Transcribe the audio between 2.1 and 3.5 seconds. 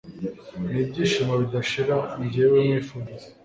njyewe nkwifuriza